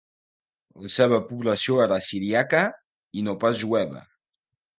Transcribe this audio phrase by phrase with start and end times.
[0.85, 2.63] La seva població era siríaca
[3.21, 4.03] i no pas jueva.